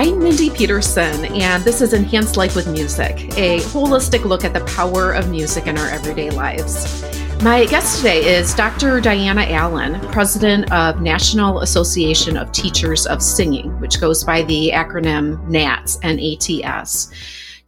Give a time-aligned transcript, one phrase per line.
[0.00, 4.60] I'm Mindy Peterson, and this is Enhanced Life with Music, a holistic look at the
[4.60, 7.02] power of music in our everyday lives.
[7.42, 9.00] My guest today is Dr.
[9.00, 15.44] Diana Allen, president of National Association of Teachers of Singing, which goes by the acronym
[15.48, 17.10] NATS, N-A-T-S.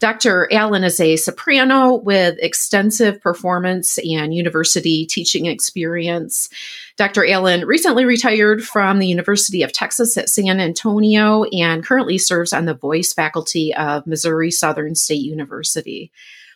[0.00, 0.48] Dr.
[0.50, 6.48] Allen is a soprano with extensive performance and university teaching experience.
[6.96, 7.26] Dr.
[7.26, 12.64] Allen recently retired from the University of Texas at San Antonio and currently serves on
[12.64, 16.10] the voice faculty of Missouri Southern State University.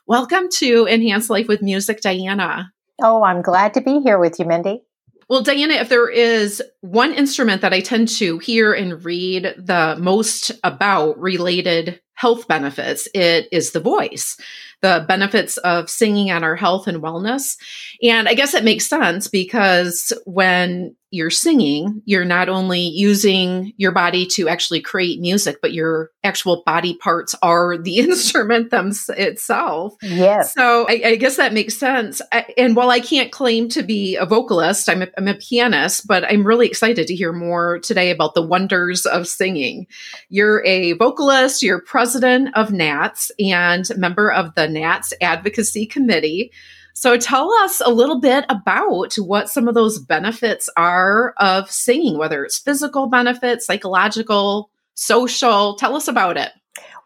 [0.07, 2.73] Welcome to Enhance Life with Music, Diana.
[3.03, 4.85] Oh, I'm glad to be here with you, Mindy.
[5.29, 9.97] Well, Diana, if there is one instrument that I tend to hear and read the
[9.99, 14.39] most about related health benefits, it is the voice,
[14.83, 17.57] the benefits of singing on our health and wellness.
[18.03, 23.93] And I guess it makes sense because when you're singing, you're not only using your
[23.93, 29.95] body to actually create music, but your actual body parts are the instrument them- itself.
[30.03, 30.53] Yes.
[30.53, 32.21] So I, I guess that makes sense.
[32.33, 36.07] I, and while I can't claim to be a vocalist, I'm a, I'm a pianist,
[36.07, 39.87] but I'm really excited to hear more today about the wonders of singing.
[40.29, 46.51] You're a vocalist, you're president of NATS and member of the NATS Advocacy Committee.
[46.97, 52.19] So tell us a little bit about what some of those benefits are of singing,
[52.19, 55.75] whether it's physical benefits, psychological, social.
[55.75, 56.53] Tell us about it.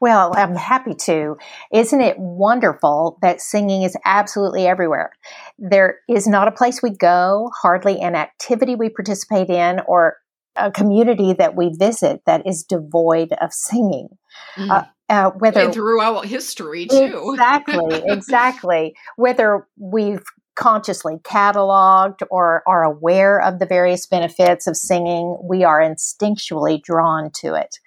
[0.01, 1.37] Well, I'm happy to.
[1.73, 5.13] Isn't it wonderful that singing is absolutely everywhere?
[5.59, 10.19] There is not a place we go, hardly an activity we participate in, or
[10.59, 14.09] a community that we visit that is devoid of singing.
[14.57, 14.71] Mm.
[14.71, 17.31] Uh, uh, whether and throughout history too.
[17.33, 18.95] exactly, exactly.
[19.17, 25.81] Whether we've consciously cataloged or are aware of the various benefits of singing, we are
[25.81, 27.79] instinctually drawn to it.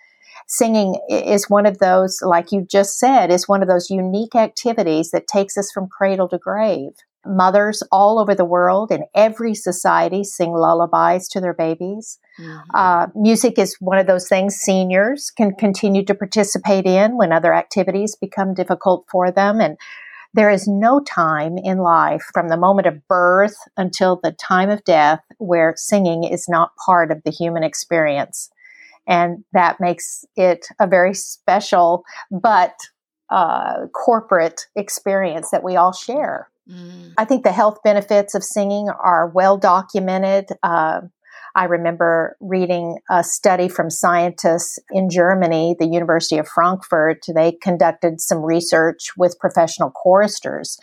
[0.48, 5.12] Singing is one of those, like you just said, is one of those unique activities
[5.12, 6.92] that takes us from cradle to grave.
[7.26, 12.20] Mothers all over the world in every society sing lullabies to their babies.
[12.40, 12.70] Mm-hmm.
[12.74, 17.54] Uh, music is one of those things seniors can continue to participate in when other
[17.54, 19.62] activities become difficult for them.
[19.62, 19.78] And
[20.34, 24.84] there is no time in life from the moment of birth until the time of
[24.84, 28.50] death where singing is not part of the human experience.
[29.08, 32.76] And that makes it a very special but
[33.30, 36.51] uh, corporate experience that we all share.
[36.72, 37.14] Mm.
[37.18, 40.50] I think the health benefits of singing are well documented.
[40.64, 41.02] Uh,
[41.54, 47.26] I remember reading a study from scientists in Germany, the University of Frankfurt.
[47.34, 50.78] They conducted some research with professional choristers,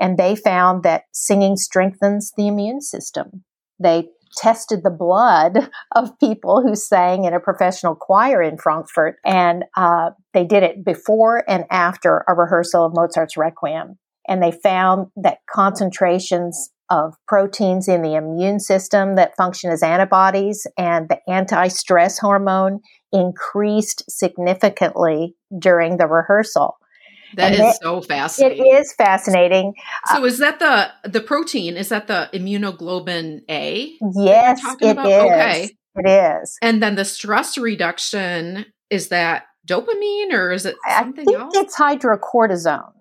[0.00, 3.44] and they found that singing strengthens the immune system.
[3.80, 9.64] They tested the blood of people who sang in a professional choir in Frankfurt, and
[9.76, 13.98] uh, they did it before and after a rehearsal of Mozart's Requiem
[14.28, 20.66] and they found that concentrations of proteins in the immune system that function as antibodies
[20.76, 22.80] and the anti-stress hormone
[23.12, 26.76] increased significantly during the rehearsal.
[27.36, 28.64] That and is so fascinating.
[28.64, 29.72] It is fascinating.
[30.06, 31.76] So, uh, is that the the protein?
[31.76, 33.92] Is that the immunoglobulin A?
[34.14, 35.06] Yes, it about?
[35.06, 35.22] is.
[35.22, 36.08] Okay, it
[36.42, 36.56] is.
[36.62, 41.54] And then the stress reduction is that dopamine or is it something I think else?
[41.56, 42.92] It's hydrocortisone.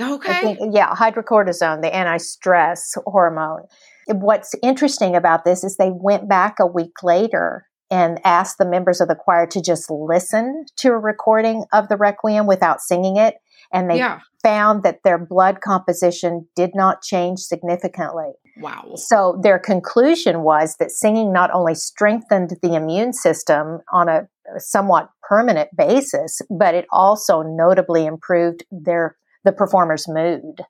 [0.00, 0.40] Okay.
[0.40, 3.62] Think, yeah, hydrocortisone, the anti stress hormone.
[4.08, 9.00] What's interesting about this is they went back a week later and asked the members
[9.00, 13.34] of the choir to just listen to a recording of the Requiem without singing it.
[13.70, 14.20] And they yeah.
[14.42, 18.32] found that their blood composition did not change significantly.
[18.58, 18.92] Wow.
[18.96, 25.10] So their conclusion was that singing not only strengthened the immune system on a somewhat
[25.22, 30.62] permanent basis, but it also notably improved their the performer's mood.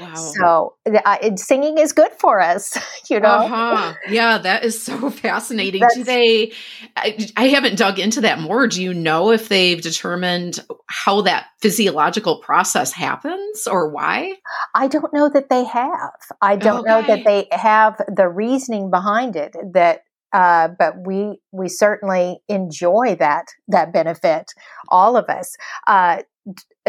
[0.00, 0.14] Wow.
[0.14, 0.74] So
[1.04, 2.76] uh, singing is good for us,
[3.10, 3.28] you know.
[3.28, 3.94] Uh-huh.
[4.08, 5.80] Yeah, that is so fascinating.
[5.80, 6.52] That's, Do they?
[6.96, 8.66] I, I, haven't dug into that more.
[8.66, 14.36] Do you know if they've determined how that physiological process happens or why?
[14.74, 16.12] I don't know that they have.
[16.40, 16.88] I don't okay.
[16.88, 19.56] know that they have the reasoning behind it.
[19.72, 20.02] That
[20.32, 24.52] uh, but we we certainly enjoy that that benefit,
[24.88, 25.56] all of us.
[25.86, 26.22] Uh,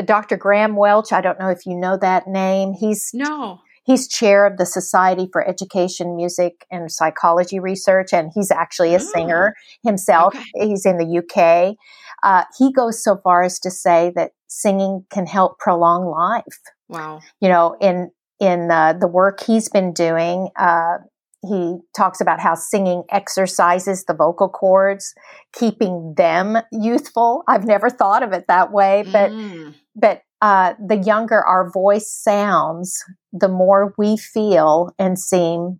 [0.03, 0.37] Dr.
[0.37, 1.11] Graham Welch.
[1.11, 2.73] I don't know if you know that name.
[2.73, 3.59] He's no.
[3.85, 8.99] He's chair of the Society for Education, Music, and Psychology Research, and he's actually a
[8.99, 9.11] oh.
[9.13, 10.33] singer himself.
[10.35, 10.67] Okay.
[10.67, 11.75] He's in the UK.
[12.23, 16.59] Uh, he goes so far as to say that singing can help prolong life.
[16.87, 17.19] Wow.
[17.41, 20.97] You know, in in uh, the work he's been doing, uh,
[21.47, 25.13] he talks about how singing exercises the vocal cords,
[25.51, 27.43] keeping them youthful.
[27.47, 29.73] I've never thought of it that way, but mm.
[29.95, 35.79] but uh, the younger our voice sounds, the more we feel and seem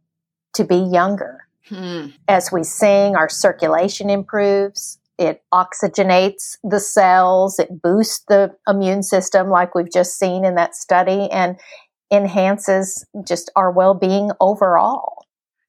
[0.53, 1.39] to be younger.
[1.67, 2.07] Hmm.
[2.27, 4.99] As we sing, our circulation improves.
[5.17, 7.59] It oxygenates the cells.
[7.59, 11.59] It boosts the immune system, like we've just seen in that study, and
[12.11, 15.22] enhances just our well being overall.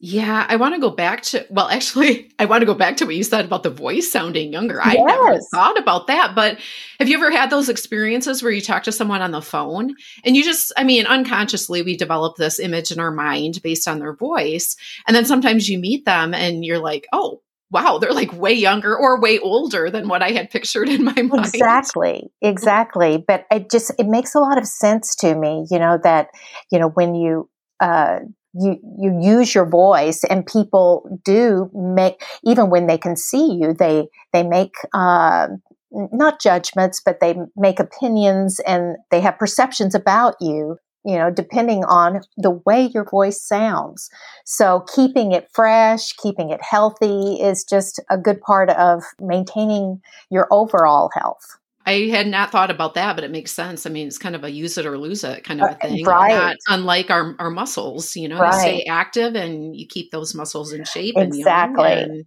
[0.06, 3.06] Yeah, I want to go back to, well, actually, I want to go back to
[3.06, 4.78] what you said about the voice sounding younger.
[4.78, 5.02] I yes.
[5.06, 6.34] never thought about that.
[6.34, 6.58] But
[6.98, 10.36] have you ever had those experiences where you talk to someone on the phone and
[10.36, 14.12] you just, I mean, unconsciously, we develop this image in our mind based on their
[14.12, 14.76] voice.
[15.08, 17.40] And then sometimes you meet them and you're like, oh,
[17.70, 21.14] wow, they're like way younger or way older than what I had pictured in my
[21.22, 21.46] mind.
[21.46, 23.24] Exactly, exactly.
[23.26, 26.28] But it just, it makes a lot of sense to me, you know, that,
[26.70, 27.48] you know, when you,
[27.80, 28.18] uh,
[28.54, 33.74] you you use your voice and people do make even when they can see you
[33.74, 35.48] they they make uh,
[35.90, 41.84] not judgments but they make opinions and they have perceptions about you you know depending
[41.84, 44.08] on the way your voice sounds.
[44.44, 50.00] So keeping it fresh keeping it healthy is just a good part of maintaining
[50.30, 53.84] your overall health I had not thought about that, but it makes sense.
[53.84, 55.88] I mean, it's kind of a use it or lose it kind of a uh,
[55.88, 56.04] thing.
[56.04, 56.30] Right.
[56.30, 58.54] Not unlike our, our muscles, you know, right.
[58.54, 61.16] you stay active and you keep those muscles in shape.
[61.18, 61.92] Exactly.
[61.92, 62.24] And, and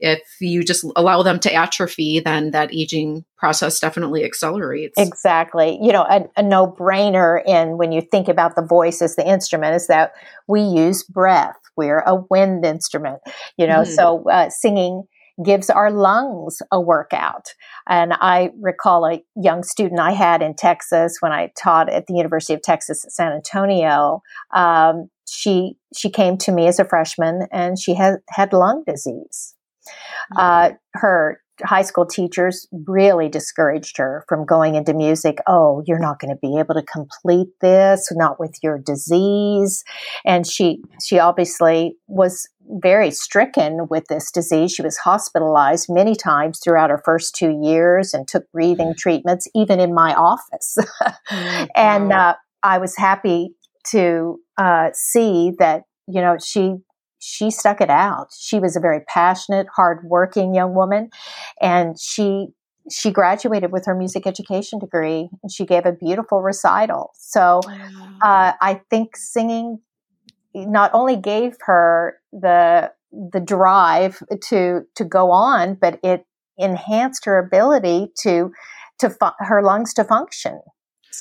[0.00, 4.94] if you just allow them to atrophy, then that aging process definitely accelerates.
[4.96, 5.78] Exactly.
[5.82, 9.28] You know, a, a no brainer in when you think about the voice as the
[9.28, 10.12] instrument is that
[10.46, 11.56] we use breath.
[11.76, 13.20] We're a wind instrument,
[13.56, 13.86] you know, mm.
[13.86, 15.04] so uh, singing
[15.42, 17.54] gives our lungs a workout.
[17.88, 22.14] And I recall a young student I had in Texas when I taught at the
[22.14, 24.22] University of Texas at San Antonio.
[24.54, 29.54] Um, she she came to me as a freshman and she had had lung disease.
[30.32, 30.38] Mm-hmm.
[30.38, 35.38] Uh, her high school teachers really discouraged her from going into music.
[35.46, 39.84] Oh, you're not going to be able to complete this, not with your disease.
[40.24, 44.72] And she, she obviously was very stricken with this disease.
[44.72, 48.98] She was hospitalized many times throughout her first two years and took breathing mm-hmm.
[48.98, 50.76] treatments, even in my office.
[50.80, 51.64] mm-hmm.
[51.76, 53.50] And uh, I was happy
[53.90, 56.76] to uh, see that, you know, she
[57.24, 58.28] she stuck it out.
[58.38, 61.10] She was a very passionate, hardworking young woman,
[61.60, 62.48] and she
[62.90, 67.12] she graduated with her music education degree and she gave a beautiful recital.
[67.14, 67.62] So
[68.22, 69.78] uh, I think singing
[70.54, 76.26] not only gave her the the drive to to go on, but it
[76.58, 78.52] enhanced her ability to
[78.98, 80.60] to fu- her lungs to function.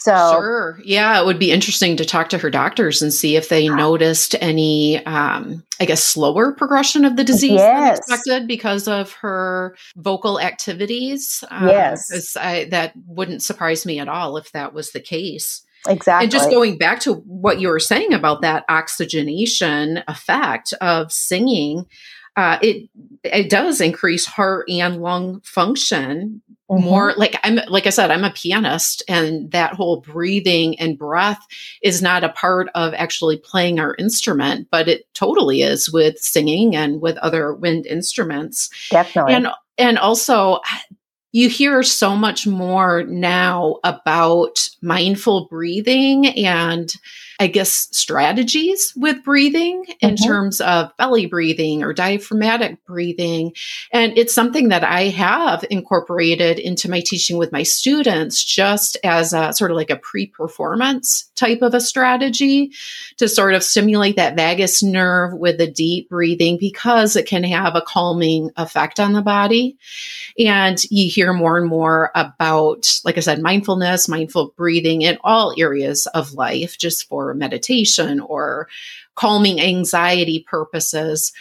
[0.01, 3.49] So sure, yeah, it would be interesting to talk to her doctors and see if
[3.49, 7.99] they noticed any, um, I guess, slower progression of the disease yes.
[8.05, 11.43] than expected because of her vocal activities.
[11.49, 15.63] Uh, yes, I, that wouldn't surprise me at all if that was the case.
[15.87, 16.25] Exactly.
[16.25, 21.85] And just going back to what you were saying about that oxygenation effect of singing,
[22.35, 22.89] uh, it
[23.23, 26.83] it does increase heart and lung function mm-hmm.
[26.83, 27.13] more.
[27.15, 31.45] Like i'm like i said i'm a pianist and that whole breathing and breath
[31.81, 36.75] is not a part of actually playing our instrument but it totally is with singing
[36.75, 38.69] and with other wind instruments.
[38.89, 39.35] Definitely.
[39.35, 39.47] And
[39.77, 40.59] and also
[41.33, 46.93] you hear so much more now about mindful breathing and
[47.43, 50.25] I guess, strategies with breathing in mm-hmm.
[50.25, 53.53] terms of belly breathing or diaphragmatic breathing.
[53.91, 59.33] And it's something that I have incorporated into my teaching with my students just as
[59.33, 62.71] a sort of like a pre performance type of a strategy
[63.17, 67.75] to sort of stimulate that vagus nerve with the deep breathing because it can have
[67.75, 69.77] a calming effect on the body.
[70.39, 75.53] And you hear more and more about, like I said, mindfulness, mindful breathing in all
[75.57, 78.67] areas of life, just for meditation or
[79.15, 81.33] calming anxiety purposes.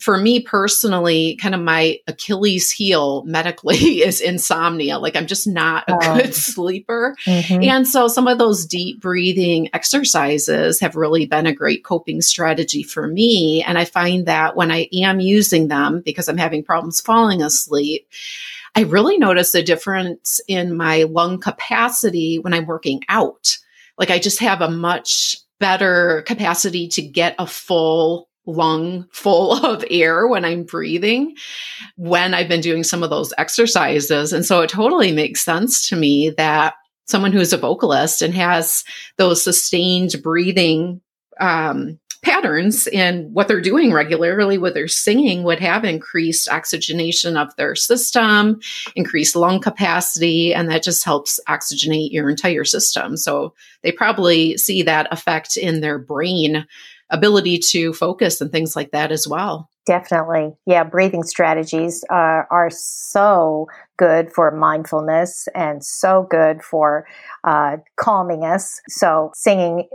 [0.00, 4.98] For me personally, kind of my Achilles heel medically is insomnia.
[4.98, 6.16] Like I'm just not a oh.
[6.16, 7.16] good sleeper.
[7.24, 7.62] Mm-hmm.
[7.62, 12.82] And so some of those deep breathing exercises have really been a great coping strategy
[12.82, 13.62] for me.
[13.62, 18.08] And I find that when I am using them because I'm having problems falling asleep,
[18.74, 23.58] I really notice a difference in my lung capacity when I'm working out.
[24.02, 29.84] Like I just have a much better capacity to get a full lung full of
[29.88, 31.36] air when I'm breathing
[31.94, 34.32] when I've been doing some of those exercises.
[34.32, 36.74] And so it totally makes sense to me that
[37.06, 38.82] someone who's a vocalist and has
[39.18, 41.00] those sustained breathing
[41.38, 47.54] um, patterns in what they're doing regularly with their singing would have increased oxygenation of
[47.56, 48.60] their system,
[48.94, 53.16] increased lung capacity, and that just helps oxygenate your entire system.
[53.16, 56.66] So they probably see that effect in their brain
[57.10, 59.68] ability to focus and things like that as well.
[59.84, 60.52] Definitely.
[60.64, 67.06] Yeah, breathing strategies are, are so good for mindfulness and so good for
[67.42, 68.80] uh, calming us.
[68.88, 69.88] So, singing,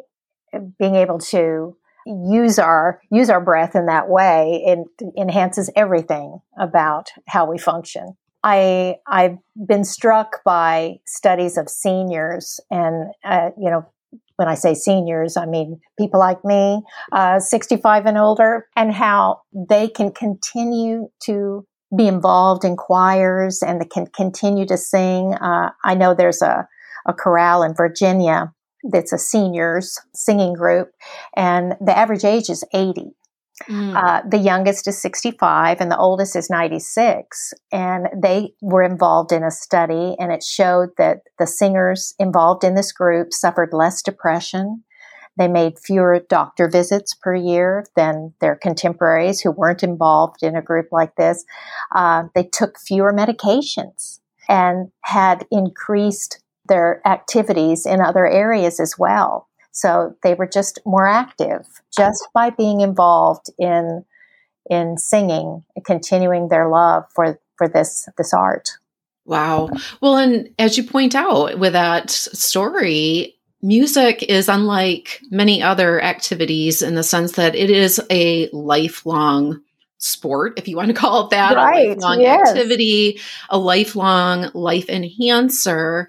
[0.78, 1.76] being able to
[2.08, 4.80] use our use our breath in that way it
[5.18, 9.38] enhances everything about how we function i i've
[9.68, 13.86] been struck by studies of seniors and uh, you know
[14.38, 19.42] when I say seniors, I mean people like me, uh, 65 and older, and how
[19.52, 25.34] they can continue to be involved in choirs and they can continue to sing.
[25.34, 26.68] Uh, I know there's a,
[27.06, 30.92] a chorale in Virginia that's a seniors singing group,
[31.36, 33.12] and the average age is 80.
[33.70, 33.96] Mm.
[33.96, 37.54] Uh, the youngest is 65 and the oldest is 96.
[37.72, 42.76] And they were involved in a study, and it showed that the singers involved in
[42.76, 44.84] this group suffered less depression.
[45.38, 50.64] They made fewer doctor visits per year than their contemporaries who weren't involved in a
[50.64, 51.46] group like this.
[51.96, 54.20] Uh, they took fewer medications
[54.50, 59.48] and had increased their activities in other areas as well.
[59.72, 64.06] So they were just more active just by being involved in
[64.70, 68.70] in singing continuing their love for for this this art.
[69.26, 69.70] Wow.
[70.02, 76.82] Well, and as you point out with that story, music is unlike many other activities
[76.82, 79.62] in the sense that it is a lifelong
[79.98, 81.88] sport, if you want to call it that, right.
[81.88, 82.50] a lifelong yes.
[82.50, 83.20] activity,
[83.50, 86.08] a lifelong life enhancer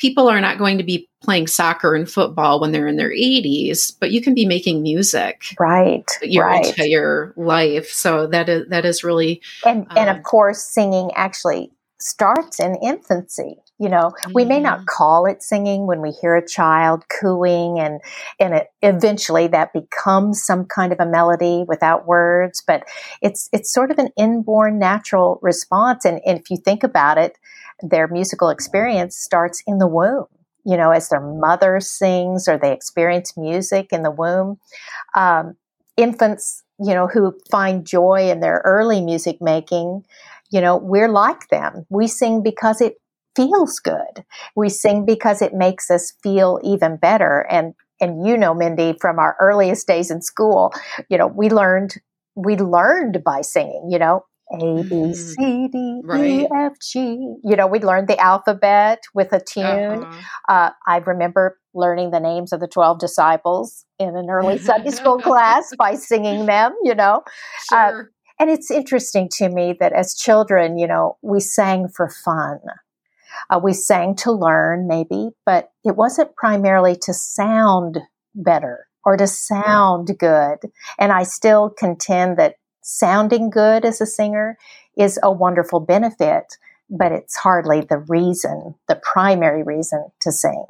[0.00, 3.92] people are not going to be playing soccer and football when they're in their 80s
[4.00, 6.66] but you can be making music right your right.
[6.66, 11.10] entire life so that is that is really and um, and of um, course singing
[11.14, 14.32] actually starts in infancy you know mm-hmm.
[14.32, 14.86] we may not mm-hmm.
[14.88, 18.00] call it singing when we hear a child cooing and
[18.40, 22.84] and it, eventually that becomes some kind of a melody without words but
[23.20, 27.36] it's it's sort of an inborn natural response and, and if you think about it
[27.82, 30.26] their musical experience starts in the womb.
[30.64, 34.58] You know, as their mother sings or they experience music in the womb.
[35.14, 35.56] Um,
[35.96, 40.04] infants, you know, who find joy in their early music making,
[40.50, 41.86] you know, we're like them.
[41.90, 42.94] We sing because it
[43.36, 44.24] feels good.
[44.56, 47.46] We sing because it makes us feel even better.
[47.50, 50.72] And and you know, Mindy, from our earliest days in school,
[51.10, 51.96] you know, we learned
[52.34, 53.88] we learned by singing.
[53.90, 55.12] You know, a, B, mm-hmm.
[55.12, 56.24] C, D, right.
[56.24, 56.98] E, F, G.
[57.44, 59.64] You know, we learned the alphabet with a tune.
[59.64, 60.20] Uh-huh.
[60.48, 65.18] Uh, I remember learning the names of the 12 disciples in an early Sunday school
[65.18, 67.22] class by singing them, you know.
[67.72, 68.00] Uh, sure.
[68.00, 68.04] Uh,
[68.40, 72.58] and it's interesting to me that as children, you know, we sang for fun.
[73.50, 77.98] Uh, we sang to learn, maybe, but it wasn't primarily to sound
[78.34, 80.58] better or to sound good.
[80.98, 84.58] And I still contend that sounding good as a singer
[84.96, 86.56] is a wonderful benefit,
[86.88, 90.64] but it's hardly the reason, the primary reason to sing.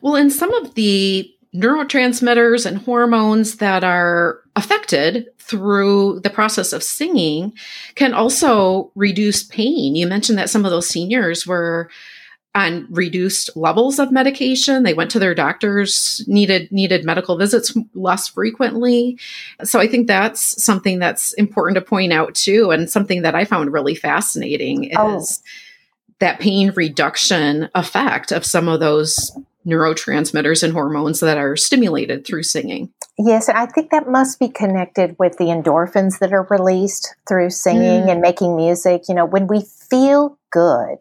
[0.00, 6.82] Well, in some of the neurotransmitters and hormones that are affected through the process of
[6.82, 7.54] singing
[7.94, 9.96] can also reduce pain.
[9.96, 11.88] You mentioned that some of those seniors were
[12.58, 14.82] on reduced levels of medication.
[14.82, 19.18] They went to their doctors, needed needed medical visits less frequently.
[19.64, 23.44] So I think that's something that's important to point out too, and something that I
[23.44, 25.18] found really fascinating oh.
[25.18, 25.42] is
[26.18, 29.30] that pain reduction effect of some of those
[29.66, 32.90] neurotransmitters and hormones that are stimulated through singing.
[33.18, 38.04] Yes, I think that must be connected with the endorphins that are released through singing
[38.04, 38.10] mm.
[38.10, 39.02] and making music.
[39.08, 40.98] You know, when we feel good,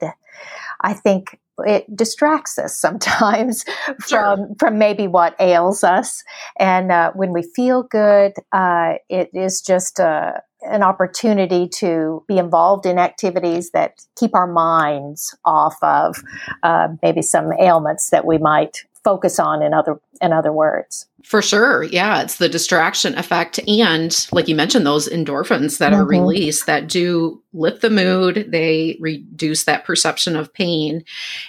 [0.81, 3.65] I think it distracts us sometimes
[4.07, 4.19] sure.
[4.19, 6.23] from from maybe what ails us.
[6.59, 12.23] And uh, when we feel good, uh, it is just a, uh, an opportunity to
[12.27, 16.23] be involved in activities that keep our minds off of
[16.63, 21.41] uh, maybe some ailments that we might focus on in other in other words for
[21.41, 21.84] sure.
[21.84, 26.01] Yeah it's the distraction effect and like you mentioned those endorphins that mm-hmm.
[26.01, 28.46] are released that do lift the mood.
[28.50, 31.03] They reduce that perception of pain.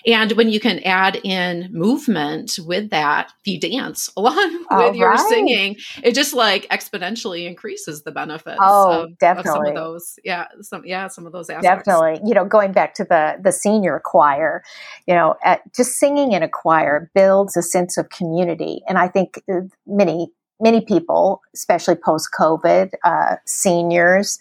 [0.04, 5.16] And when you can add in movement with that if you dance along with your
[5.16, 10.18] singing it just like exponentially increases the benefits oh of, definitely of some of those.
[10.25, 11.87] Yeah some yeah some of those aspects.
[11.87, 12.28] Definitely.
[12.28, 14.64] You know going back to the the senior choir
[15.06, 18.82] you know at, just singing in a choir builds a sense of community.
[18.88, 24.38] And i think uh, many many people, especially post COVID, uh, seniors,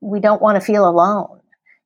[0.00, 1.40] we don't want to feel alone.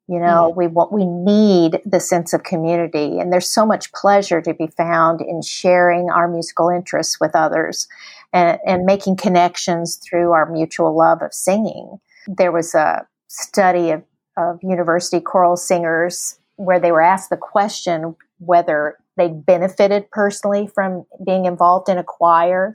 [0.08, 3.92] You know, mm we want, we need the sense of community, and there's so much
[3.92, 7.86] pleasure to be found in sharing our musical interests with others,
[8.32, 12.00] and, and making connections through our mutual love of singing.
[12.26, 14.02] There was a study of,
[14.36, 21.04] of university choral singers where they were asked the question whether they benefited personally from
[21.24, 22.74] being involved in a choir.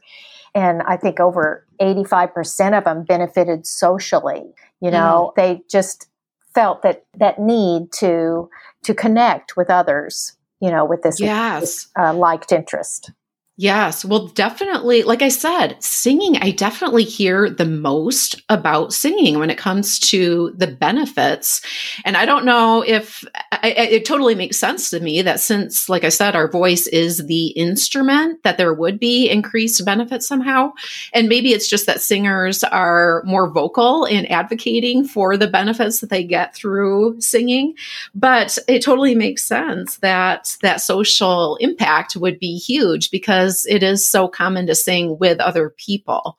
[0.54, 4.54] And I think over 85% of them benefited socially.
[4.82, 5.36] You know, mm.
[5.36, 6.08] they just
[6.54, 8.50] felt that that need to
[8.84, 11.62] to connect with others, you know, with this, yes.
[11.62, 13.12] this uh, liked interest.
[13.58, 14.04] Yes.
[14.04, 19.58] Well, definitely, like I said, singing, I definitely hear the most about singing when it
[19.58, 21.62] comes to the benefits.
[22.04, 26.04] And I don't know if I, it totally makes sense to me that since, like
[26.04, 30.74] I said, our voice is the instrument, that there would be increased benefits somehow.
[31.14, 36.10] And maybe it's just that singers are more vocal in advocating for the benefits that
[36.10, 37.74] they get through singing.
[38.14, 43.84] But it totally makes sense that that social impact would be huge because because it
[43.84, 46.38] is so common to sing with other people.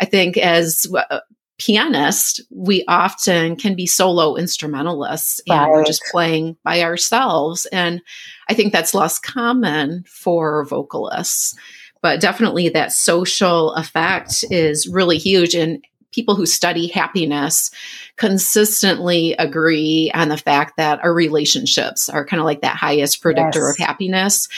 [0.00, 1.20] I think as uh,
[1.58, 5.70] pianists, we often can be solo instrumentalists and right.
[5.70, 7.66] we're just playing by ourselves.
[7.66, 8.00] And
[8.48, 11.54] I think that's less common for vocalists.
[12.02, 15.54] But definitely that social effect is really huge.
[15.54, 15.82] And
[16.14, 17.70] people who study happiness
[18.16, 23.66] consistently agree on the fact that our relationships are kind of like that highest predictor
[23.66, 23.70] yes.
[23.70, 24.48] of happiness.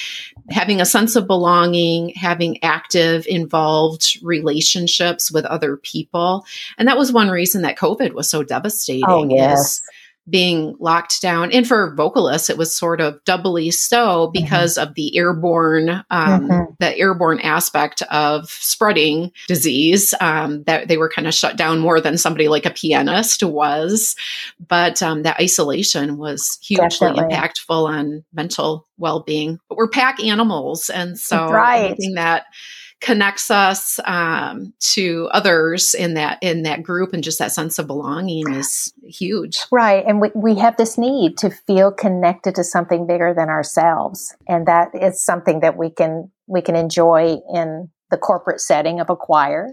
[0.51, 6.45] Having a sense of belonging, having active, involved relationships with other people.
[6.79, 9.05] And that was one reason that COVID was so devastating.
[9.09, 9.83] Oh, yes
[10.29, 11.53] being locked down.
[11.53, 14.33] And for vocalists, it was sort of doubly so mm-hmm.
[14.33, 14.89] because mm-hmm.
[14.89, 16.73] of the airborne, um, mm-hmm.
[16.79, 20.15] the airborne aspect of spreading disease.
[20.21, 24.17] Um, that they were kind of shut down more than somebody like a pianist was.
[24.67, 27.35] But um, that isolation was hugely Definitely.
[27.35, 29.59] impactful on mental well being.
[29.69, 31.97] But we're pack animals, and so right.
[32.15, 32.47] that
[33.01, 37.87] connects us um, to others in that in that group and just that sense of
[37.87, 39.59] belonging is huge.
[39.71, 40.05] Right.
[40.07, 44.35] And we, we have this need to feel connected to something bigger than ourselves.
[44.49, 49.11] And that is something that we can we can enjoy in the corporate setting of
[49.11, 49.71] a choir.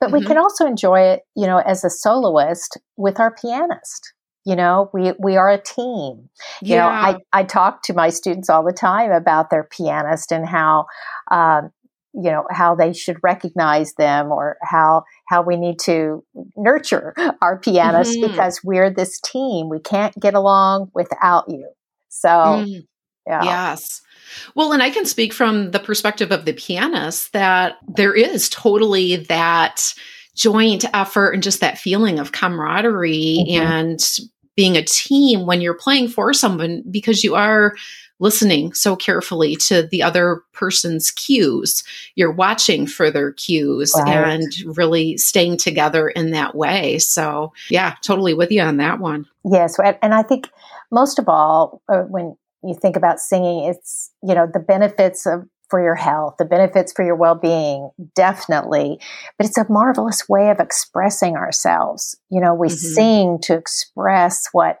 [0.00, 0.18] But mm-hmm.
[0.18, 4.14] we can also enjoy it you know as a soloist with our pianist.
[4.46, 6.30] You know we we are a team.
[6.62, 6.78] You yeah.
[6.78, 10.86] know i i talk to my students all the time about their pianist and how
[11.30, 11.70] um,
[12.14, 16.24] you know how they should recognize them or how how we need to
[16.56, 18.30] nurture our pianists mm-hmm.
[18.30, 21.68] because we're this team we can't get along without you
[22.08, 22.86] so mm.
[23.26, 23.42] yeah.
[23.42, 24.02] yes
[24.54, 29.16] well and i can speak from the perspective of the pianist that there is totally
[29.16, 29.94] that
[30.36, 33.62] joint effort and just that feeling of camaraderie mm-hmm.
[33.62, 34.00] and
[34.56, 37.74] being a team when you're playing for someone because you are
[38.22, 41.84] listening so carefully to the other person's cues.
[42.14, 44.16] You're watching for their cues right.
[44.16, 46.98] and really staying together in that way.
[46.98, 49.26] So, yeah, totally with you on that one.
[49.44, 49.76] Yes.
[50.00, 50.48] And I think
[50.90, 55.42] most of all, uh, when you think about singing, it's, you know, the benefits of
[55.68, 59.00] for your health, the benefits for your well being, definitely.
[59.38, 62.14] But it's a marvelous way of expressing ourselves.
[62.28, 62.76] You know, we mm-hmm.
[62.76, 64.80] sing to express what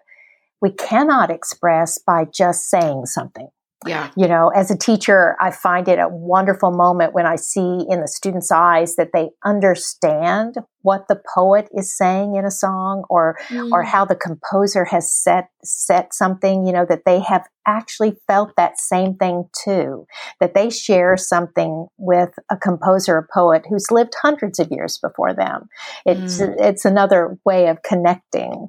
[0.62, 3.48] we cannot express by just saying something.
[3.86, 4.10] Yeah.
[4.16, 8.00] You know, as a teacher, I find it a wonderful moment when I see in
[8.00, 13.38] the students' eyes that they understand what the poet is saying in a song or
[13.48, 13.70] mm.
[13.72, 18.52] or how the composer has set set something, you know, that they have actually felt
[18.56, 20.06] that same thing too.
[20.40, 25.34] That they share something with a composer, a poet who's lived hundreds of years before
[25.34, 25.68] them.
[26.06, 26.54] It's mm.
[26.58, 28.68] it's another way of connecting.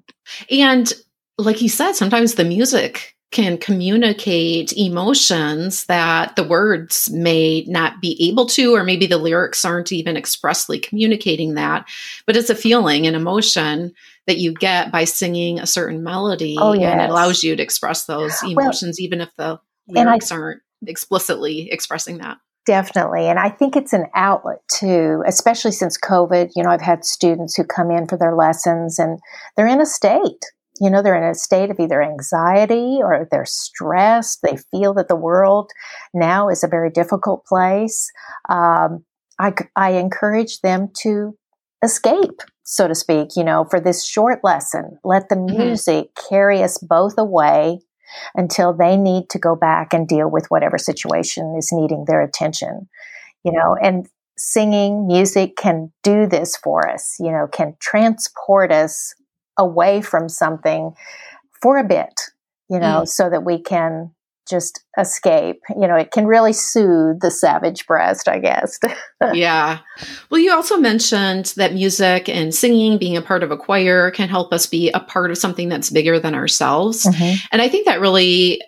[0.50, 0.92] And
[1.38, 8.16] like you said, sometimes the music can communicate emotions that the words may not be
[8.30, 11.86] able to, or maybe the lyrics aren't even expressly communicating that.
[12.28, 13.92] But it's a feeling, an emotion
[14.28, 16.58] that you get by singing a certain melody.
[16.60, 16.94] Oh, yes.
[16.94, 20.62] And it allows you to express those emotions, well, even if the lyrics I, aren't
[20.86, 22.38] explicitly expressing that.
[22.68, 23.28] Definitely.
[23.28, 26.52] And I think it's an outlet too, especially since COVID.
[26.56, 29.20] You know, I've had students who come in for their lessons and
[29.58, 30.46] they're in a state
[30.80, 34.42] you know, they're in a state of either anxiety or they're stressed.
[34.42, 35.72] They feel that the world
[36.14, 38.12] now is a very difficult place.
[38.50, 39.06] Um,
[39.40, 41.38] I, I encourage them to
[41.84, 44.98] escape, so to speak, you know, for this short lesson.
[45.04, 45.58] Let the mm-hmm.
[45.58, 46.36] music mm-hmm.
[46.36, 47.80] carry us both away
[48.36, 52.88] until they need to go back and deal with whatever situation is needing their attention,
[53.44, 54.08] you know, and
[54.38, 59.14] singing, music can do this for us, you know, can transport us
[59.58, 60.94] away from something
[61.62, 62.14] for a bit,
[62.70, 63.08] you know, mm.
[63.08, 64.12] so that we can
[64.50, 65.62] just escape.
[65.70, 68.78] You know, it can really soothe the savage breast, I guess.
[69.34, 69.80] yeah.
[70.30, 74.30] Well, you also mentioned that music and singing, being a part of a choir, can
[74.30, 77.06] help us be a part of something that's bigger than ourselves.
[77.06, 77.46] Mm-hmm.
[77.52, 78.62] And I think that really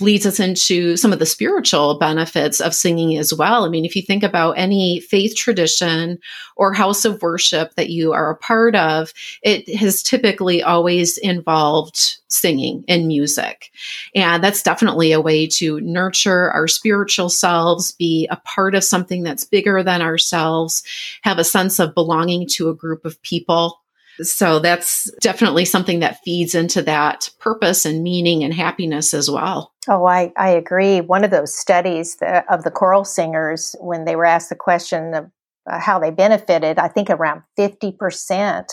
[0.00, 3.64] leads us into some of the spiritual benefits of singing as well.
[3.64, 6.18] I mean, if you think about any faith tradition
[6.56, 12.18] or house of worship that you are a part of, it has typically always involved
[12.28, 13.70] singing and music.
[14.14, 19.22] And that's definitely a way to nurture our spiritual selves, be a part of something
[19.22, 20.82] that's bigger than ourselves,
[21.22, 23.80] have a sense of belonging to a group of people
[24.22, 29.72] so that's definitely something that feeds into that purpose and meaning and happiness as well.
[29.88, 31.00] Oh, I, I agree.
[31.00, 32.16] One of those studies
[32.48, 35.30] of the choral singers, when they were asked the question of
[35.70, 38.66] uh, how they benefited, I think around 50%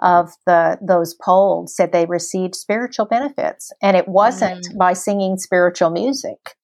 [0.00, 3.72] of the those polled said they received spiritual benefits.
[3.82, 4.78] And it wasn't mm.
[4.78, 6.56] by singing spiritual music.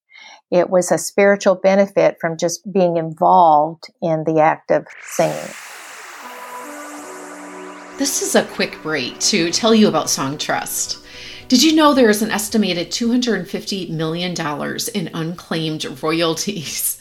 [0.51, 5.53] It was a spiritual benefit from just being involved in the act of singing.
[7.99, 11.03] This is a quick break to tell you about Songtrust.
[11.49, 14.35] Did you know there is an estimated $250 million
[14.95, 17.01] in unclaimed royalties?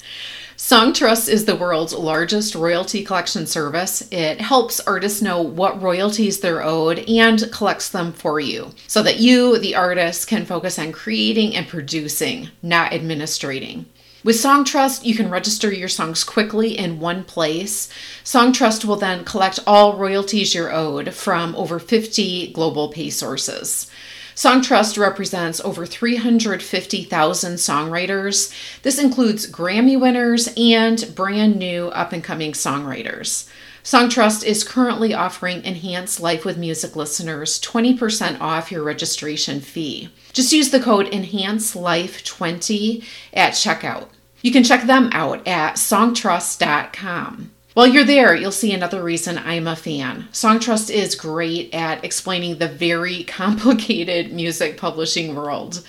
[0.55, 4.07] Songtrust is the world's largest royalty collection service.
[4.09, 9.19] It helps artists know what royalties they're owed and collects them for you so that
[9.19, 13.85] you, the artist, can focus on creating and producing, not administrating.
[14.25, 17.89] With Songtrust, you can register your songs quickly in one place.
[18.23, 23.85] Songtrust will then collect all royalties you're owed from over 50 global pay sources.
[24.33, 28.51] Songtrust represents over 350,000 songwriters.
[28.81, 33.47] This includes Grammy winners and brand new up and coming songwriters.
[33.83, 40.09] Songtrust is currently offering Enhanced Life with Music listeners 20% off your registration fee.
[40.33, 44.07] Just use the code EnhanceLife20 at checkout.
[44.45, 47.51] You can check them out at songtrust.com.
[47.73, 50.27] While you're there, you'll see another reason I'm a fan.
[50.31, 55.83] Songtrust is great at explaining the very complicated music publishing world.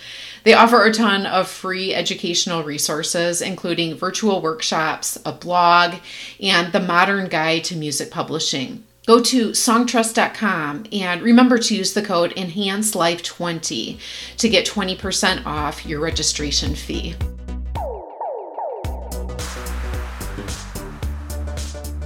[0.45, 5.97] They offer a ton of free educational resources, including virtual workshops, a blog,
[6.41, 8.85] and the modern guide to music publishing.
[9.07, 13.99] Go to songtrust.com and remember to use the code EnhanceLife20
[14.39, 17.17] to get 20% off your registration fee.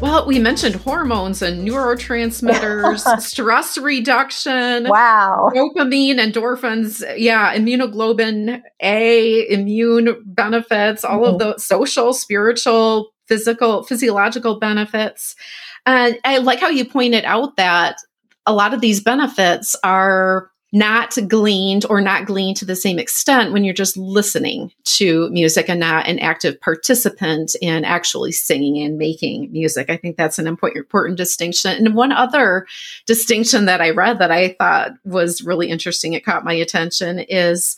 [0.00, 4.88] Well, we mentioned hormones and neurotransmitters, stress reduction.
[4.88, 5.50] Wow.
[5.54, 7.04] Dopamine, endorphins.
[7.18, 7.54] Yeah.
[7.54, 11.34] Immunoglobulin A, immune benefits, all mm-hmm.
[11.34, 15.36] of the social, spiritual, physical, physiological benefits.
[15.84, 17.96] And I like how you pointed out that
[18.46, 23.52] a lot of these benefits are not gleaned or not gleaned to the same extent
[23.52, 28.96] when you're just listening to music and not an active participant in actually singing and
[28.96, 29.90] making music.
[29.90, 31.72] I think that's an important, important distinction.
[31.72, 32.66] And one other
[33.06, 37.76] distinction that I read that I thought was really interesting, it caught my attention, is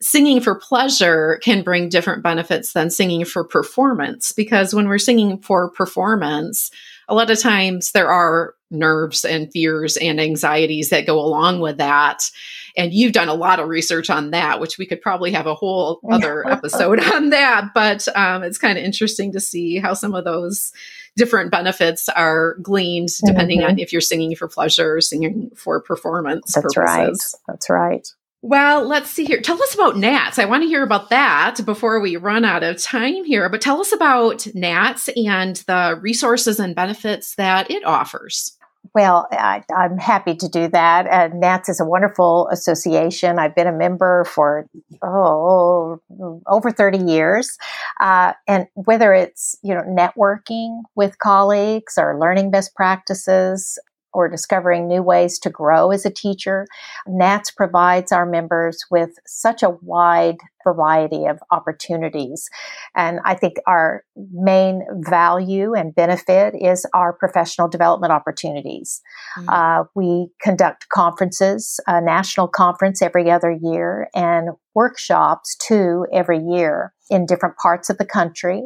[0.00, 4.32] singing for pleasure can bring different benefits than singing for performance.
[4.32, 6.70] Because when we're singing for performance,
[7.08, 11.78] a lot of times there are nerves and fears and anxieties that go along with
[11.78, 12.30] that.
[12.76, 15.54] And you've done a lot of research on that, which we could probably have a
[15.54, 17.70] whole other episode on that.
[17.74, 20.72] But um, it's kind of interesting to see how some of those
[21.16, 23.70] different benefits are gleaned depending mm-hmm.
[23.70, 26.54] on if you're singing for pleasure or singing for performance.
[26.54, 27.36] That's purposes.
[27.48, 27.52] right.
[27.52, 28.08] That's right.
[28.42, 29.42] Well, let's see here.
[29.42, 30.38] Tell us about NATS.
[30.38, 33.50] I want to hear about that before we run out of time here.
[33.50, 38.56] But tell us about NATS and the resources and benefits that it offers.
[38.94, 41.06] Well, I, am happy to do that.
[41.06, 43.38] Uh, NATS is a wonderful association.
[43.38, 44.66] I've been a member for
[45.02, 46.00] oh
[46.46, 47.56] over 30 years,
[48.00, 53.78] uh, and whether it's you know networking with colleagues or learning best practices,
[54.12, 56.66] or discovering new ways to grow as a teacher.
[57.06, 62.48] NATS provides our members with such a wide variety of opportunities.
[62.94, 69.00] And I think our main value and benefit is our professional development opportunities.
[69.38, 69.48] Mm-hmm.
[69.48, 76.92] Uh, we conduct conferences, a national conference every other year, and workshops too every year
[77.10, 78.62] in different parts of the country.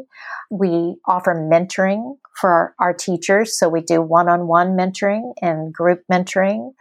[0.51, 3.59] We offer mentoring for our teachers.
[3.59, 6.73] So we do one on one mentoring and group mentoring.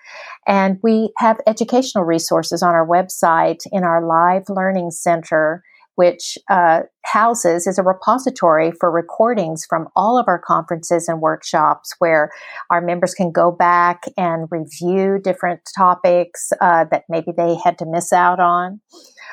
[0.47, 5.63] And we have educational resources on our website in our live learning center.
[5.95, 11.93] which uh, houses is a repository for recordings from all of our conferences and workshops
[11.99, 12.31] where
[12.71, 17.85] our members can go back and review different topics uh, that maybe they had to
[17.85, 18.81] miss out on.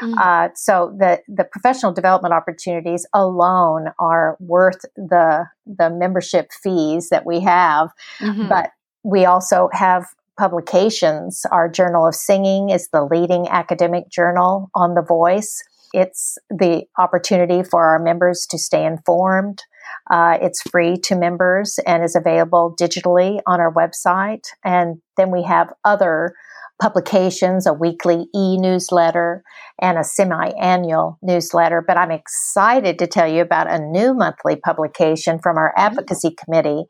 [0.03, 0.19] Mm-hmm.
[0.19, 7.27] Uh, so the the professional development opportunities alone are worth the the membership fees that
[7.27, 8.49] we have, mm-hmm.
[8.49, 8.71] but
[9.03, 10.07] we also have
[10.41, 11.43] publications.
[11.53, 15.63] Our Journal of Singing is the leading academic journal on the voice.
[15.93, 19.63] It's the opportunity for our members to stay informed.
[20.11, 24.45] Uh, it's free to members and is available digitally on our website.
[24.65, 26.33] And then we have other
[26.81, 29.43] publications, a weekly e newsletter,
[29.83, 31.85] and a semi annual newsletter.
[31.87, 35.83] But I'm excited to tell you about a new monthly publication from our mm.
[35.83, 36.85] advocacy committee,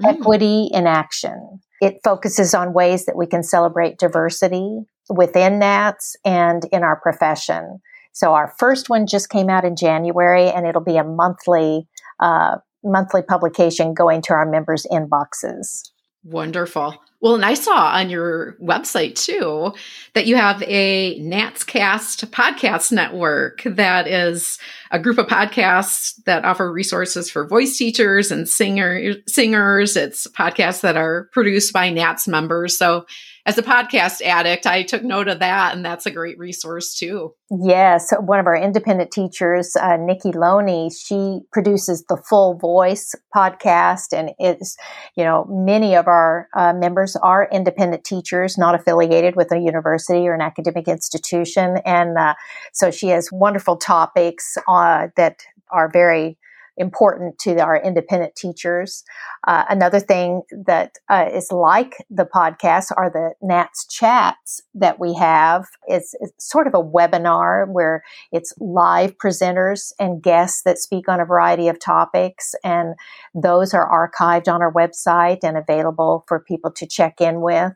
[0.00, 0.08] mm.
[0.08, 1.60] Equity in Action.
[1.82, 7.80] It focuses on ways that we can celebrate diversity within NATS and in our profession.
[8.12, 11.88] So our first one just came out in January, and it'll be a monthly
[12.20, 15.90] uh, monthly publication going to our members' inboxes.
[16.22, 16.94] Wonderful.
[17.22, 19.72] Well, and I saw on your website too
[20.14, 24.58] that you have a NATScast podcast network that is
[24.90, 29.96] a group of podcasts that offer resources for voice teachers and singer singers.
[29.96, 32.76] It's podcasts that are produced by NATS members.
[32.76, 33.06] So
[33.44, 37.34] as a podcast addict, I took note of that, and that's a great resource too.
[37.50, 44.16] Yes, one of our independent teachers, uh, Nikki Loney, she produces the Full Voice podcast,
[44.16, 44.76] and it's
[45.16, 50.28] you know many of our uh, members are independent teachers, not affiliated with a university
[50.28, 52.34] or an academic institution, and uh,
[52.72, 56.38] so she has wonderful topics uh, that are very
[56.76, 59.04] important to our independent teachers.
[59.46, 65.14] Uh, another thing that uh, is like the podcast are the NATS chats that we
[65.14, 65.66] have.
[65.86, 71.20] It's, it's, sort of a webinar where it's live presenters and guests that speak on
[71.20, 72.54] a variety of topics.
[72.64, 72.94] And
[73.34, 77.72] those are archived on our website and available for people to check in with.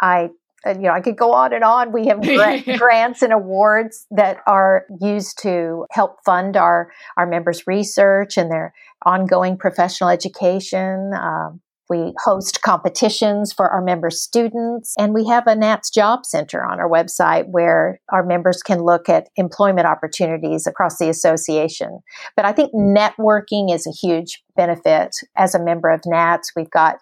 [0.00, 0.30] I
[0.64, 1.92] and you know, I could go on and on.
[1.92, 2.22] We have
[2.78, 8.74] grants and awards that are used to help fund our our members' research and their
[9.04, 11.12] ongoing professional education.
[11.14, 11.60] Um,
[11.92, 16.80] we host competitions for our member students, and we have a NATS Job Center on
[16.80, 22.00] our website where our members can look at employment opportunities across the association.
[22.34, 26.52] But I think networking is a huge benefit as a member of NATS.
[26.56, 26.96] We've got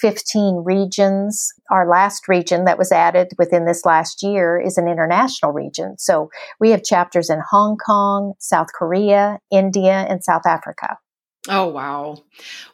[0.00, 1.52] 15 regions.
[1.70, 5.96] Our last region that was added within this last year is an international region.
[5.98, 10.96] So we have chapters in Hong Kong, South Korea, India, and South Africa.
[11.48, 12.22] Oh, wow.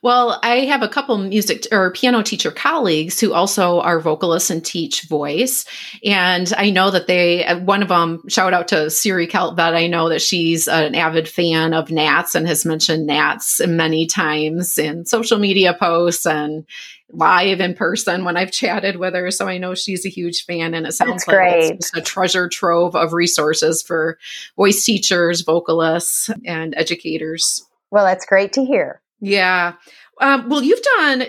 [0.03, 4.65] Well, I have a couple music or piano teacher colleagues who also are vocalists and
[4.65, 5.65] teach voice.
[6.05, 9.75] And I know that they, uh, one of them, shout out to Siri Keltvet.
[9.77, 14.79] I know that she's an avid fan of NATS and has mentioned NATS many times
[14.79, 16.67] in social media posts and
[17.11, 19.31] live in person when I've chatted with her.
[19.31, 21.71] So I know she's a huge fan, and it sounds That's like great.
[21.75, 24.19] it's a treasure trove of resources for
[24.57, 27.65] voice teachers, vocalists, and educators.
[27.91, 29.01] Well, that's great to hear.
[29.21, 29.75] Yeah.
[30.21, 31.25] Um, well, you've done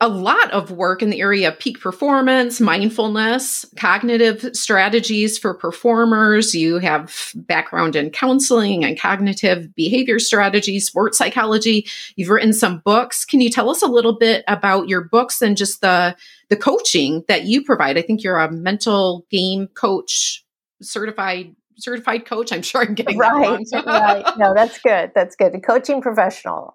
[0.00, 6.54] a lot of work in the area of peak performance, mindfulness, cognitive strategies for performers.
[6.54, 11.86] You have background in counseling and cognitive behavior strategies, sports psychology.
[12.16, 13.24] You've written some books.
[13.24, 16.16] Can you tell us a little bit about your books and just the
[16.48, 17.96] the coaching that you provide?
[17.96, 20.44] I think you're a mental game coach
[20.82, 22.52] certified certified coach.
[22.52, 23.60] I'm sure I'm getting right.
[23.86, 24.24] right.
[24.38, 25.12] No, that's good.
[25.14, 25.54] That's good.
[25.54, 26.74] A coaching professional.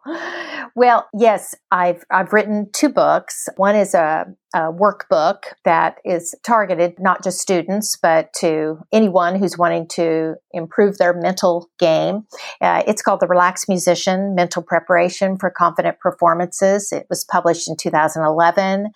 [0.75, 3.47] Well, yes, I've I've written two books.
[3.57, 9.57] One is a, a workbook that is targeted not just students but to anyone who's
[9.57, 12.25] wanting to improve their mental game.
[12.59, 16.91] Uh, it's called The Relaxed Musician: Mental Preparation for Confident Performances.
[16.91, 18.91] It was published in 2011,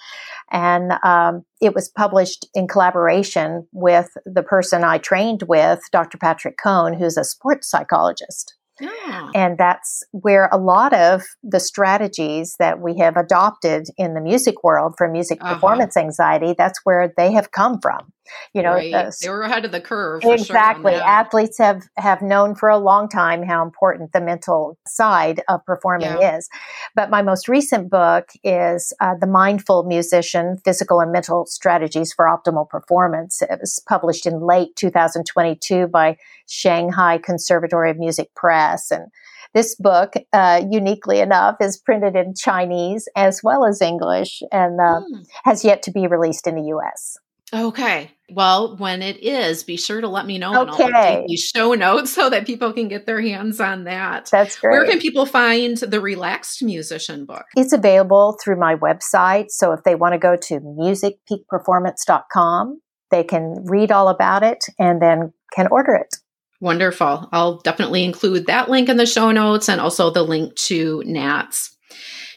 [0.52, 6.18] and um, it was published in collaboration with the person I trained with, Dr.
[6.18, 8.56] Patrick Cohn, who's a sports psychologist.
[8.80, 9.30] Yeah.
[9.34, 14.64] And that's where a lot of the strategies that we have adopted in the music
[14.64, 15.56] world for music uh-huh.
[15.56, 18.12] performance anxiety, that's where they have come from.
[18.54, 18.92] You know, right.
[18.92, 20.24] the, they were ahead of the curve.
[20.24, 20.94] Exactly.
[20.94, 25.66] Sure Athletes have have known for a long time how important the mental side of
[25.66, 26.38] performing yeah.
[26.38, 26.50] is.
[26.96, 32.26] But my most recent book is uh, "The Mindful Musician: Physical and Mental Strategies for
[32.26, 39.12] Optimal Performance." It was published in late 2022 by Shanghai Conservatory of Music Press, and
[39.56, 45.00] this book, uh, uniquely enough, is printed in Chinese as well as English and uh,
[45.00, 45.26] mm.
[45.46, 47.18] has yet to be released in the U.S.
[47.54, 48.12] Okay.
[48.32, 50.84] Well, when it is, be sure to let me know okay.
[50.84, 54.30] and I'll these show notes so that people can get their hands on that.
[54.32, 54.72] That's great.
[54.72, 57.46] Where can people find the Relaxed Musician book?
[57.56, 59.50] It's available through my website.
[59.50, 62.82] So if they want to go to musicpeakperformance.com,
[63.12, 66.16] they can read all about it and then can order it.
[66.62, 67.30] Wonderful.
[67.32, 71.75] I'll definitely include that link in the show notes and also the link to NATS.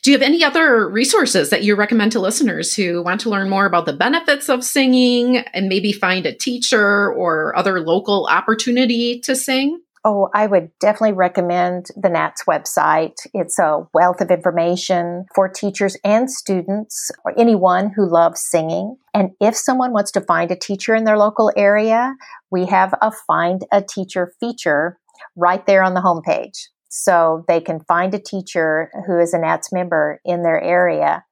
[0.02, 3.50] Do you have any other resources that you recommend to listeners who want to learn
[3.50, 9.20] more about the benefits of singing and maybe find a teacher or other local opportunity
[9.20, 9.80] to sing?
[10.04, 13.16] Oh, I would definitely recommend the NATS website.
[13.34, 18.96] It's a wealth of information for teachers and students or anyone who loves singing.
[19.12, 22.14] And if someone wants to find a teacher in their local area,
[22.50, 24.98] we have a Find a Teacher feature
[25.36, 29.72] right there on the homepage so they can find a teacher who is a NATS
[29.72, 31.24] member in their area.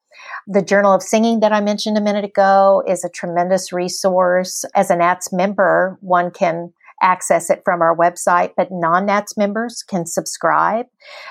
[0.46, 4.64] The Journal of Singing that I mentioned a minute ago is a tremendous resource.
[4.74, 9.82] As a NATS member, one can access it from our website, but non NATS members
[9.82, 10.86] can subscribe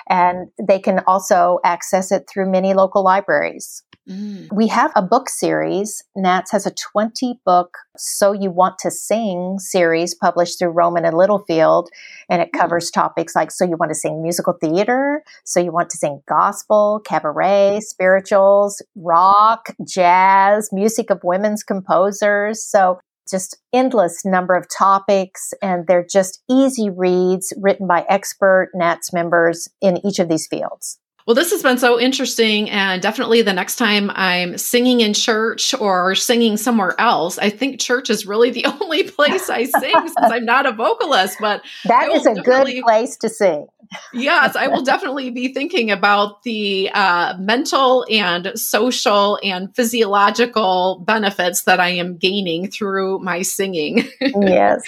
[0.09, 3.83] and they can also access it through many local libraries.
[4.09, 4.53] Mm.
[4.53, 6.03] We have a book series.
[6.15, 11.17] NATS has a 20 book So You Want to Sing series published through Rowman and
[11.17, 11.89] Littlefield.
[12.29, 12.59] And it mm.
[12.59, 16.21] covers topics like So You Want to Sing Musical Theater, So You Want to Sing
[16.27, 22.63] Gospel, Cabaret, Spirituals, Rock, Jazz, Music of Women's Composers.
[22.63, 29.13] So just endless number of topics and they're just easy reads written by expert NATS
[29.13, 30.99] members in each of these fields.
[31.25, 32.69] Well, this has been so interesting.
[32.69, 37.79] And definitely the next time I'm singing in church or singing somewhere else, I think
[37.79, 41.37] church is really the only place I sing since I'm not a vocalist.
[41.39, 43.67] But that is a good place to sing.
[44.13, 51.63] yes, I will definitely be thinking about the uh, mental and social and physiological benefits
[51.63, 54.07] that I am gaining through my singing.
[54.21, 54.81] yes.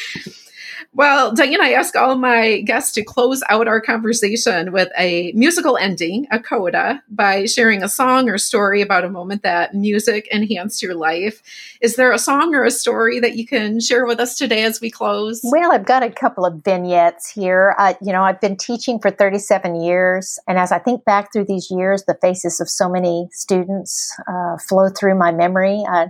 [0.94, 5.78] Well, Diane, I ask all my guests to close out our conversation with a musical
[5.78, 10.82] ending, a coda, by sharing a song or story about a moment that music enhanced
[10.82, 11.42] your life.
[11.82, 14.82] Is there a song or a story that you can share with us today as
[14.82, 15.42] we close?
[15.44, 17.76] Well, I've got a couple of vignettes here.
[17.78, 21.46] Uh, you know, I've been teaching for 37 years, and as I think back through
[21.46, 25.84] these years, the faces of so many students uh, flow through my memory.
[25.90, 26.08] Uh,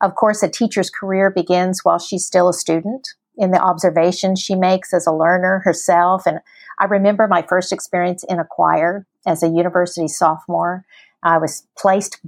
[0.00, 4.54] of course, a teacher's career begins while she's still a student in the observations she
[4.54, 6.26] makes as a learner herself.
[6.26, 6.40] And
[6.78, 10.84] I remember my first experience in a choir as a university sophomore.
[11.22, 12.20] I was placed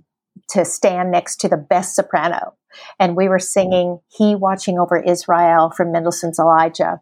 [0.51, 2.55] to stand next to the best soprano,
[2.99, 7.01] and we were singing He Watching Over Israel from Mendelssohn's Elijah.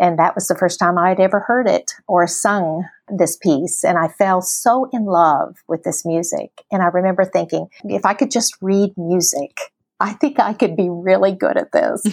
[0.00, 3.84] And that was the first time I had ever heard it or sung this piece.
[3.84, 6.64] And I fell so in love with this music.
[6.70, 9.58] And I remember thinking, if I could just read music,
[10.00, 12.06] I think I could be really good at this.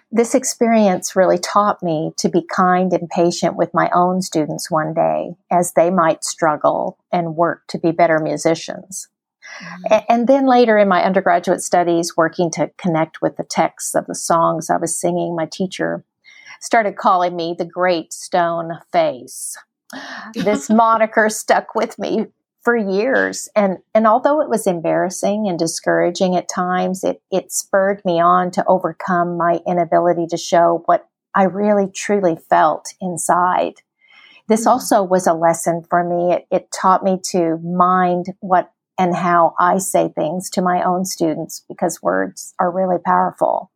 [0.10, 4.94] this experience really taught me to be kind and patient with my own students one
[4.94, 9.08] day as they might struggle and work to be better musicians.
[9.86, 10.04] Mm.
[10.08, 14.14] And then later in my undergraduate studies, working to connect with the texts of the
[14.14, 16.04] songs I was singing, my teacher
[16.60, 19.56] started calling me the Great Stone Face.
[20.34, 22.26] This moniker stuck with me
[22.64, 23.48] for years.
[23.54, 28.50] And, and although it was embarrassing and discouraging at times, it, it spurred me on
[28.52, 33.74] to overcome my inability to show what I really truly felt inside.
[34.48, 34.70] This mm-hmm.
[34.70, 36.34] also was a lesson for me.
[36.34, 41.04] It, it taught me to mind what and how I say things to my own
[41.04, 43.72] students because words are really powerful.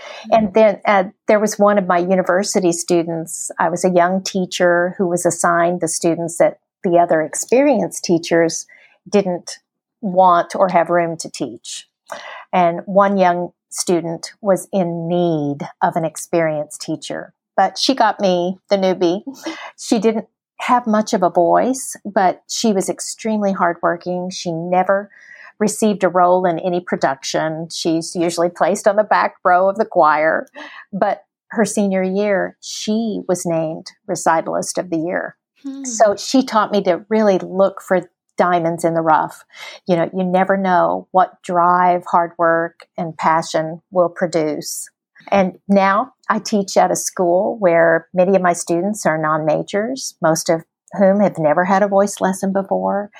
[0.00, 0.28] Mm-hmm.
[0.32, 3.50] And then uh, there was one of my university students.
[3.58, 8.66] I was a young teacher who was assigned the students that the other experienced teachers
[9.08, 9.58] didn't
[10.00, 11.88] want or have room to teach.
[12.52, 17.34] And one young student was in need of an experienced teacher.
[17.56, 19.22] But she got me, the newbie.
[19.78, 20.26] She didn't
[20.60, 24.30] have much of a voice, but she was extremely hardworking.
[24.30, 25.10] She never
[25.58, 27.68] received a role in any production.
[27.70, 30.46] She's usually placed on the back row of the choir.
[30.92, 35.36] But her senior year, she was named recitalist of the year.
[35.62, 35.84] Hmm.
[35.84, 39.44] So she taught me to really look for diamonds in the rough.
[39.86, 44.88] You know, you never know what drive, hard work, and passion will produce.
[45.30, 50.16] And now I teach at a school where many of my students are non majors,
[50.22, 53.10] most of whom have never had a voice lesson before.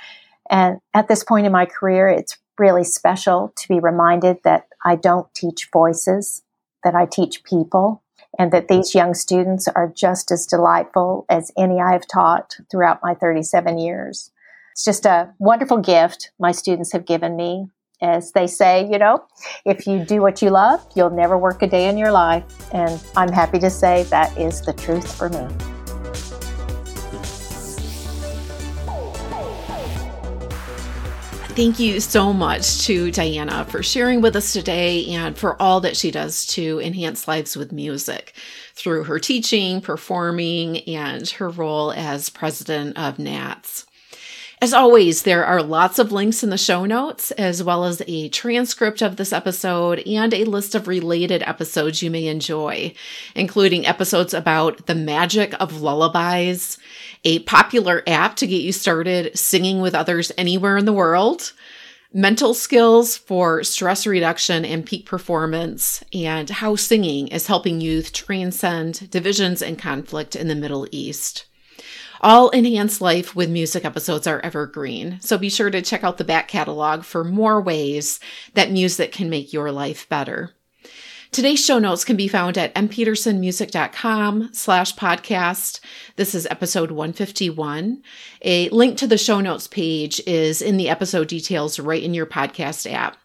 [0.49, 4.97] And at this point in my career, it's really special to be reminded that I
[4.97, 6.43] don't teach voices,
[6.83, 8.03] that I teach people
[8.39, 13.01] and that these young students are just as delightful as any I have taught throughout
[13.03, 14.31] my 37 years.
[14.73, 17.69] It's just a wonderful gift my students have given me.
[18.03, 19.23] as they say, you know,
[19.65, 22.45] if you do what you love, you'll never work a day in your life.
[22.73, 25.80] And I'm happy to say that is the truth for me.
[31.61, 35.95] Thank you so much to Diana for sharing with us today and for all that
[35.95, 38.33] she does to enhance lives with music
[38.73, 43.85] through her teaching, performing, and her role as president of NATS.
[44.63, 48.29] As always, there are lots of links in the show notes, as well as a
[48.29, 52.93] transcript of this episode and a list of related episodes you may enjoy,
[53.35, 56.79] including episodes about the magic of lullabies,
[57.25, 61.53] a popular app to get you started singing with others anywhere in the world,
[62.13, 69.11] mental skills for stress reduction and peak performance, and how singing is helping youth transcend
[69.11, 71.47] divisions and conflict in the Middle East.
[72.23, 76.25] All Enhanced Life with Music episodes are evergreen, so be sure to check out the
[76.25, 78.21] back catalog for more ways
[78.53, 80.55] that music can make your life better.
[81.33, 85.79] Today's show notes can be found at mpetersonmusic.com slash podcast.
[86.17, 88.03] This is episode 151.
[88.43, 92.27] A link to the show notes page is in the episode details right in your
[92.27, 93.17] podcast app.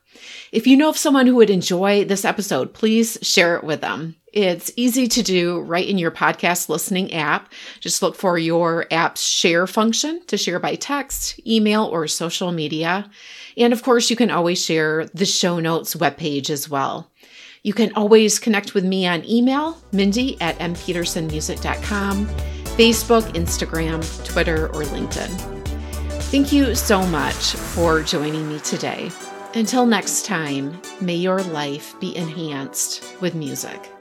[0.51, 4.15] If you know of someone who would enjoy this episode, please share it with them.
[4.31, 7.51] It's easy to do right in your podcast listening app.
[7.79, 13.09] Just look for your app's share function to share by text, email, or social media.
[13.57, 17.09] And of course, you can always share the show notes webpage as well.
[17.65, 24.83] You can always connect with me on email, mindy at mpetersonmusic.com, Facebook, Instagram, Twitter, or
[24.83, 25.31] LinkedIn.
[26.29, 29.09] Thank you so much for joining me today.
[29.55, 33.94] Until next time, may your life be enhanced with music.